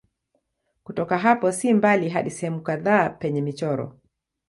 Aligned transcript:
Kutoka 0.83 1.17
hapo 1.17 1.51
si 1.51 1.73
mbali 1.73 2.09
hadi 2.09 2.29
sehemu 2.31 2.61
kadhaa 2.61 3.09
penye 3.09 3.41
michoro. 3.41 3.97